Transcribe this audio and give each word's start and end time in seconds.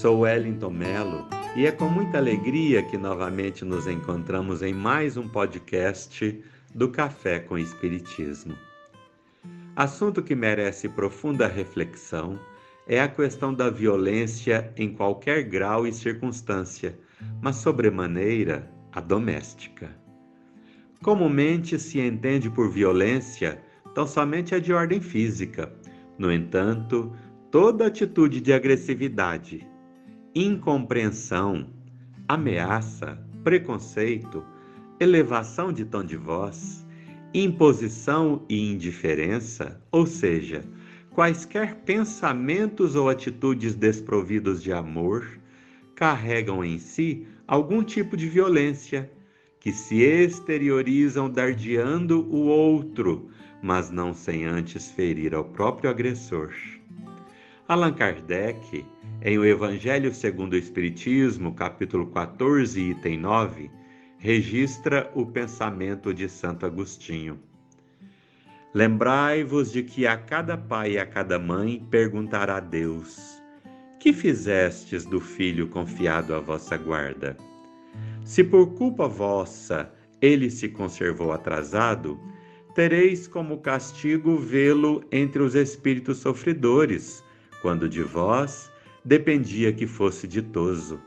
Sou 0.00 0.20
Wellington 0.20 0.70
Melo 0.70 1.26
e 1.56 1.66
é 1.66 1.72
com 1.72 1.88
muita 1.88 2.18
alegria 2.18 2.84
que 2.84 2.96
novamente 2.96 3.64
nos 3.64 3.88
encontramos 3.88 4.62
em 4.62 4.72
mais 4.72 5.16
um 5.16 5.26
podcast 5.26 6.40
do 6.72 6.88
Café 6.88 7.40
com 7.40 7.58
Espiritismo. 7.58 8.54
Assunto 9.74 10.22
que 10.22 10.36
merece 10.36 10.88
profunda 10.88 11.48
reflexão 11.48 12.38
é 12.86 13.00
a 13.00 13.08
questão 13.08 13.52
da 13.52 13.70
violência 13.70 14.72
em 14.76 14.92
qualquer 14.92 15.42
grau 15.42 15.84
e 15.84 15.92
circunstância, 15.92 16.96
mas 17.42 17.56
sobremaneira 17.56 18.70
a 18.92 19.00
doméstica. 19.00 19.90
Comumente 21.02 21.76
se 21.76 21.98
entende 21.98 22.48
por 22.48 22.70
violência 22.70 23.60
tão 23.96 24.06
somente 24.06 24.54
a 24.54 24.60
de 24.60 24.72
ordem 24.72 25.00
física. 25.00 25.72
No 26.16 26.32
entanto, 26.32 27.12
toda 27.50 27.86
atitude 27.86 28.42
de 28.42 28.52
agressividade, 28.52 29.66
incompreensão, 30.34 31.70
ameaça, 32.28 33.18
preconceito, 33.42 34.44
elevação 35.00 35.72
de 35.72 35.86
tom 35.86 36.04
de 36.04 36.16
voz, 36.16 36.86
imposição 37.32 38.44
e 38.50 38.70
indiferença, 38.70 39.82
ou 39.90 40.06
seja, 40.06 40.62
quaisquer 41.10 41.76
pensamentos 41.86 42.94
ou 42.94 43.08
atitudes 43.08 43.74
desprovidos 43.74 44.62
de 44.62 44.70
amor, 44.70 45.26
carregam 45.94 46.62
em 46.62 46.78
si 46.78 47.26
algum 47.46 47.82
tipo 47.82 48.14
de 48.14 48.28
violência 48.28 49.10
que 49.58 49.72
se 49.72 50.02
exteriorizam 50.02 51.30
dardeando 51.30 52.20
o 52.30 52.46
outro, 52.46 53.30
mas 53.62 53.90
não 53.90 54.12
sem 54.12 54.44
antes 54.44 54.90
ferir 54.90 55.34
ao 55.34 55.44
próprio 55.44 55.88
agressor. 55.88 56.52
Allan 57.68 57.92
Kardec, 57.92 58.86
em 59.20 59.38
O 59.38 59.44
Evangelho 59.44 60.14
segundo 60.14 60.54
o 60.54 60.56
Espiritismo, 60.56 61.54
capítulo 61.54 62.06
14, 62.06 62.80
item 62.80 63.18
9, 63.18 63.70
registra 64.16 65.10
o 65.14 65.26
pensamento 65.26 66.14
de 66.14 66.30
Santo 66.30 66.64
Agostinho. 66.64 67.38
Lembrai-vos 68.72 69.70
de 69.70 69.82
que 69.82 70.06
a 70.06 70.16
cada 70.16 70.56
pai 70.56 70.92
e 70.92 70.98
a 70.98 71.04
cada 71.04 71.38
mãe 71.38 71.86
perguntará 71.90 72.58
Deus: 72.58 73.38
Que 74.00 74.14
fizestes 74.14 75.04
do 75.04 75.20
filho 75.20 75.68
confiado 75.68 76.34
à 76.34 76.40
vossa 76.40 76.78
guarda? 76.78 77.36
Se 78.24 78.42
por 78.42 78.68
culpa 78.76 79.06
vossa 79.06 79.92
ele 80.22 80.50
se 80.50 80.70
conservou 80.70 81.32
atrasado, 81.32 82.18
tereis 82.74 83.28
como 83.28 83.58
castigo 83.58 84.38
vê-lo 84.38 85.04
entre 85.12 85.42
os 85.42 85.54
espíritos 85.54 86.16
sofredores, 86.16 87.22
quando 87.62 87.88
de 87.88 88.02
vós 88.02 88.70
dependia 89.04 89.72
que 89.72 89.86
fosse 89.86 90.26
ditoso. 90.26 91.00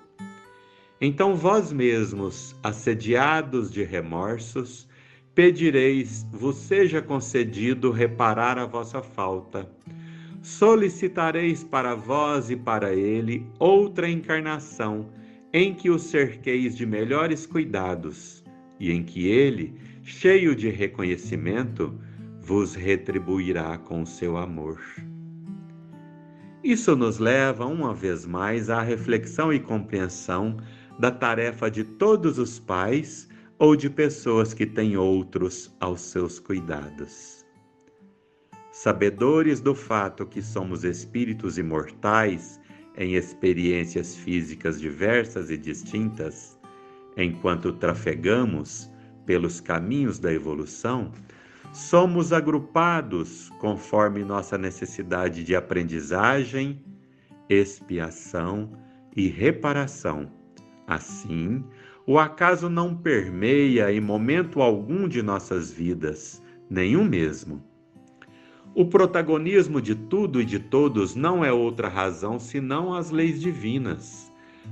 Então 0.99 1.35
vós 1.35 1.71
mesmos, 1.71 2.55
assediados 2.61 3.71
de 3.71 3.83
remorsos, 3.83 4.87
pedireis 5.33 6.27
vos 6.31 6.55
seja 6.55 7.01
concedido 7.01 7.91
reparar 7.91 8.57
a 8.57 8.65
vossa 8.65 9.01
falta. 9.01 9.69
Solicitareis 10.41 11.63
para 11.63 11.95
vós 11.95 12.49
e 12.49 12.55
para 12.55 12.93
ele 12.93 13.45
outra 13.59 14.09
encarnação, 14.09 15.09
em 15.53 15.73
que 15.73 15.89
o 15.89 15.99
cerqueis 15.99 16.75
de 16.75 16.85
melhores 16.85 17.45
cuidados, 17.45 18.43
e 18.79 18.91
em 18.91 19.03
que 19.03 19.27
ele, 19.27 19.75
cheio 20.03 20.55
de 20.55 20.69
reconhecimento, 20.69 21.93
vos 22.39 22.73
retribuirá 22.73 23.77
com 23.77 24.05
seu 24.05 24.37
amor. 24.37 24.79
Isso 26.63 26.95
nos 26.95 27.17
leva, 27.17 27.65
uma 27.65 27.91
vez 27.91 28.23
mais, 28.25 28.69
à 28.69 28.81
reflexão 28.81 29.51
e 29.51 29.59
compreensão 29.59 30.57
da 30.99 31.09
tarefa 31.09 31.71
de 31.71 31.83
todos 31.83 32.37
os 32.37 32.59
pais 32.59 33.27
ou 33.57 33.75
de 33.75 33.89
pessoas 33.89 34.53
que 34.53 34.67
têm 34.67 34.95
outros 34.95 35.75
aos 35.79 36.01
seus 36.01 36.39
cuidados. 36.39 37.43
Sabedores 38.71 39.59
do 39.59 39.73
fato 39.73 40.25
que 40.25 40.41
somos 40.41 40.83
espíritos 40.83 41.57
imortais 41.57 42.59
em 42.95 43.15
experiências 43.15 44.15
físicas 44.15 44.79
diversas 44.79 45.49
e 45.49 45.57
distintas, 45.57 46.59
enquanto 47.17 47.73
trafegamos 47.73 48.87
pelos 49.25 49.59
caminhos 49.59 50.19
da 50.19 50.31
evolução, 50.31 51.11
somos 51.73 52.33
agrupados 52.33 53.49
conforme 53.59 54.23
nossa 54.23 54.57
necessidade 54.57 55.43
de 55.43 55.55
aprendizagem, 55.55 56.81
expiação 57.49 58.71
e 59.15 59.27
reparação. 59.27 60.31
Assim, 60.85 61.63
o 62.05 62.19
acaso 62.19 62.69
não 62.69 62.95
permeia 62.95 63.91
em 63.91 64.01
momento 64.01 64.61
algum 64.61 65.07
de 65.07 65.21
nossas 65.21 65.71
vidas, 65.71 66.41
nenhum 66.69 67.03
mesmo. 67.03 67.63
O 68.73 68.85
protagonismo 68.85 69.81
de 69.81 69.95
tudo 69.95 70.41
e 70.41 70.45
de 70.45 70.57
todos 70.57 71.15
não 71.15 71.43
é 71.43 71.51
outra 71.51 71.87
razão 71.87 72.39
senão 72.39 72.93
as 72.93 73.11
leis 73.11 73.39
divinas, 73.39 74.31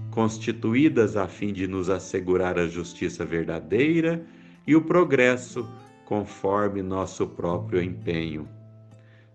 constituídas 0.10 1.18
a 1.18 1.28
fim 1.28 1.52
de 1.52 1.68
nos 1.68 1.90
assegurar 1.90 2.58
a 2.58 2.68
justiça 2.68 3.26
verdadeira 3.26 4.26
e 4.66 4.76
o 4.76 4.82
progresso 4.82 5.68
conforme 6.10 6.82
nosso 6.82 7.28
próprio 7.28 7.80
empenho. 7.80 8.50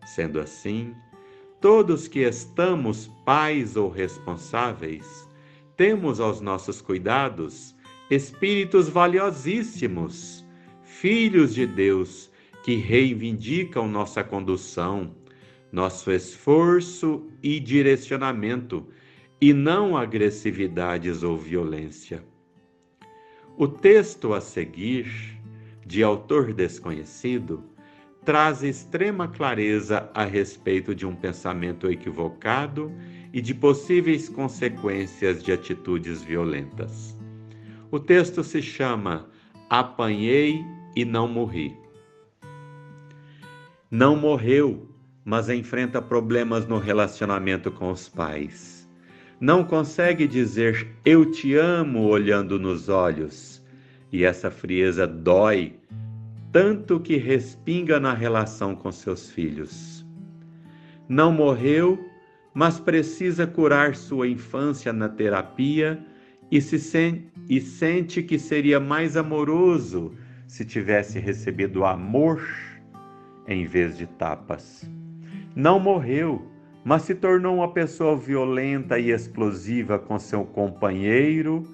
Sendo 0.05 0.41
assim, 0.41 0.93
todos 1.61 2.09
que 2.09 2.19
estamos 2.19 3.07
pais 3.25 3.77
ou 3.77 3.89
responsáveis, 3.89 5.31
temos 5.77 6.19
aos 6.19 6.41
nossos 6.41 6.83
cuidados 6.83 7.77
espíritos 8.11 8.89
valiosíssimos, 8.89 10.45
filhos 10.83 11.55
de 11.55 11.65
Deus, 11.65 12.29
que 12.65 12.75
reivindicam 12.75 13.87
nossa 13.87 14.25
condução, 14.25 15.15
nosso 15.71 16.11
esforço 16.11 17.31
e 17.41 17.61
direcionamento, 17.61 18.85
e 19.41 19.53
não 19.53 19.97
agressividades 19.97 21.23
ou 21.23 21.39
violência. 21.39 22.25
O 23.57 23.69
texto 23.69 24.35
a 24.35 24.41
seguir 24.41 25.35
de 25.87 26.03
autor 26.03 26.53
desconhecido, 26.53 27.63
traz 28.25 28.63
extrema 28.63 29.29
clareza 29.29 30.11
a 30.15 30.25
respeito 30.25 30.95
de 30.95 31.07
um 31.07 31.15
pensamento 31.15 31.91
equivocado 31.91 32.91
e 33.33 33.41
de 33.41 33.55
possíveis 33.55 34.29
consequências 34.29 35.43
de 35.43 35.53
atitudes 35.53 36.23
violentas. 36.23 37.17
O 37.91 38.01
texto 38.01 38.43
se 38.43 38.63
chama 38.63 39.29
Apanhei 39.69 40.65
e 40.97 41.05
não 41.05 41.29
morri. 41.29 41.77
Não 43.91 44.17
morreu, 44.17 44.89
mas 45.25 45.49
enfrenta 45.49 46.01
problemas 46.01 46.67
no 46.67 46.79
relacionamento 46.79 47.71
com 47.71 47.91
os 47.91 48.09
pais. 48.09 48.89
Não 49.41 49.65
consegue 49.65 50.27
dizer 50.27 50.89
eu 51.05 51.31
te 51.31 51.55
amo 51.55 52.07
olhando 52.07 52.59
nos 52.59 52.89
olhos 52.89 53.54
e 54.15 54.23
essa 54.23 54.49
frieza 54.49 55.09
dói 55.09 55.75
tanto 56.53 57.01
que 57.01 57.17
respinga 57.17 57.99
na 57.99 58.15
relação 58.15 58.73
com 58.77 58.93
seus 58.93 59.29
filhos. 59.29 60.07
Não 61.09 61.33
morreu, 61.33 61.99
mas 62.55 62.79
precisa 62.79 63.45
curar 63.45 63.97
sua 63.97 64.29
infância 64.29 64.93
na 64.93 65.09
terapia 65.09 66.01
e, 66.49 66.61
se 66.61 66.79
sen 66.79 67.27
e 67.49 67.61
sente 67.61 68.23
que 68.23 68.39
seria 68.39 68.79
mais 68.79 69.17
amoroso 69.17 70.15
se 70.47 70.65
tivesse 70.65 71.19
recebido 71.19 71.85
amor 71.85 72.41
em 73.49 73.67
vez 73.67 73.99
de 73.99 74.07
tapas. 74.07 74.89
Não 75.57 75.81
morreu, 75.81 76.49
mas 76.85 77.03
se 77.03 77.17
tornou 77.17 77.57
uma 77.57 77.73
pessoa 77.73 78.17
violenta 78.17 78.97
e 78.97 79.11
explosiva 79.11 79.99
com 79.99 80.21
seu 80.21 80.45
companheiro 80.45 81.65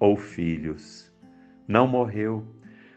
ou 0.00 0.16
filhos 0.16 1.14
não 1.66 1.86
morreu, 1.86 2.46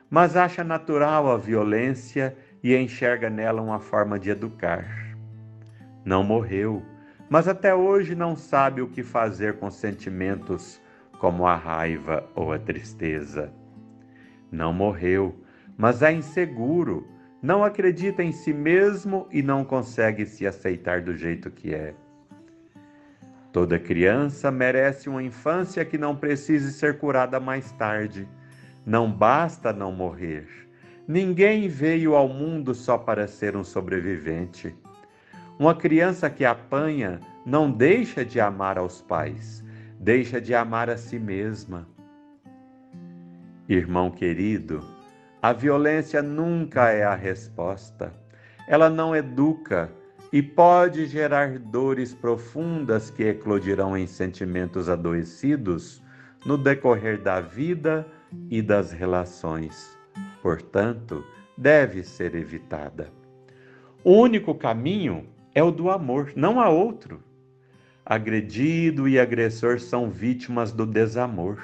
mas 0.09 0.35
acha 0.35 0.63
natural 0.63 1.31
a 1.31 1.37
violência 1.37 2.35
e 2.63 2.75
enxerga 2.75 3.29
nela 3.29 3.61
uma 3.61 3.79
forma 3.79 4.19
de 4.19 4.29
educar. 4.29 4.85
Não 6.05 6.23
morreu, 6.23 6.83
mas 7.29 7.47
até 7.47 7.73
hoje 7.73 8.15
não 8.15 8.35
sabe 8.35 8.81
o 8.81 8.87
que 8.87 9.03
fazer 9.03 9.57
com 9.57 9.69
sentimentos 9.69 10.81
como 11.19 11.45
a 11.45 11.55
raiva 11.55 12.27
ou 12.35 12.51
a 12.51 12.59
tristeza. 12.59 13.51
Não 14.51 14.73
morreu, 14.73 15.35
mas 15.77 16.01
é 16.01 16.11
inseguro, 16.11 17.07
não 17.41 17.63
acredita 17.63 18.23
em 18.23 18.31
si 18.31 18.53
mesmo 18.53 19.27
e 19.31 19.41
não 19.41 19.63
consegue 19.63 20.25
se 20.25 20.45
aceitar 20.45 21.01
do 21.01 21.15
jeito 21.15 21.51
que 21.51 21.73
é. 21.73 21.93
Toda 23.51 23.79
criança 23.79 24.51
merece 24.51 25.09
uma 25.09 25.23
infância 25.23 25.83
que 25.83 25.97
não 25.97 26.15
precise 26.15 26.71
ser 26.71 26.99
curada 26.99 27.39
mais 27.39 27.71
tarde 27.71 28.27
não 28.85 29.11
basta 29.11 29.71
não 29.73 29.91
morrer. 29.91 30.47
Ninguém 31.07 31.67
veio 31.67 32.15
ao 32.15 32.27
mundo 32.27 32.73
só 32.73 32.97
para 32.97 33.27
ser 33.27 33.55
um 33.55 33.63
sobrevivente. 33.63 34.75
Uma 35.57 35.75
criança 35.75 36.29
que 36.29 36.45
apanha 36.45 37.19
não 37.45 37.71
deixa 37.71 38.23
de 38.23 38.39
amar 38.39 38.77
aos 38.77 39.01
pais, 39.01 39.63
deixa 39.99 40.39
de 40.39 40.53
amar 40.53 40.89
a 40.89 40.97
si 40.97 41.19
mesma. 41.19 41.87
Irmão 43.67 44.09
querido, 44.09 44.83
a 45.41 45.51
violência 45.51 46.21
nunca 46.21 46.89
é 46.89 47.03
a 47.03 47.15
resposta. 47.15 48.13
Ela 48.67 48.89
não 48.89 49.15
educa 49.15 49.91
e 50.31 50.41
pode 50.41 51.07
gerar 51.07 51.57
dores 51.57 52.13
profundas 52.13 53.09
que 53.09 53.23
eclodirão 53.23 53.97
em 53.97 54.05
sentimentos 54.05 54.87
adoecidos 54.87 56.03
no 56.45 56.57
decorrer 56.57 57.19
da 57.21 57.41
vida 57.41 58.05
e 58.49 58.61
das 58.61 58.91
relações. 58.91 59.97
Portanto, 60.41 61.23
deve 61.57 62.03
ser 62.03 62.35
evitada. 62.35 63.11
O 64.03 64.13
único 64.13 64.55
caminho 64.55 65.27
é 65.53 65.61
o 65.61 65.71
do 65.71 65.89
amor, 65.89 66.31
não 66.35 66.59
há 66.59 66.69
outro. 66.69 67.21
Agredido 68.05 69.07
e 69.07 69.19
agressor 69.19 69.79
são 69.79 70.09
vítimas 70.09 70.71
do 70.71 70.85
desamor. 70.85 71.61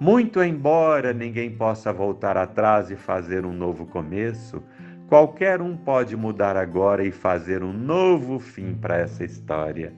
Muito 0.00 0.42
embora 0.42 1.12
ninguém 1.12 1.54
possa 1.54 1.92
voltar 1.92 2.36
atrás 2.36 2.90
e 2.90 2.96
fazer 2.96 3.46
um 3.46 3.52
novo 3.52 3.86
começo, 3.86 4.62
qualquer 5.08 5.60
um 5.60 5.76
pode 5.76 6.16
mudar 6.16 6.56
agora 6.56 7.04
e 7.04 7.12
fazer 7.12 7.62
um 7.62 7.72
novo 7.72 8.40
fim 8.40 8.74
para 8.74 8.96
essa 8.96 9.24
história. 9.24 9.92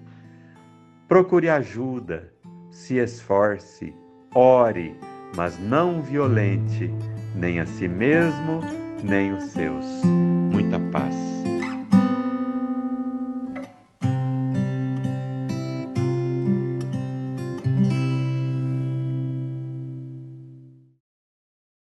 Procure 1.08 1.48
ajuda, 1.48 2.32
se 2.70 2.96
esforce, 2.96 3.94
ore, 4.34 4.94
mas 5.36 5.58
não 5.58 6.02
violente 6.02 6.90
nem 7.34 7.60
a 7.60 7.66
si 7.66 7.88
mesmo, 7.88 8.60
nem 9.02 9.32
os 9.32 9.44
seus. 9.44 9.84
Muita 10.52 10.78
paz. 10.92 11.23